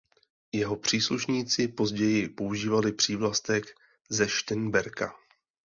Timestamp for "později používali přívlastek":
1.67-3.63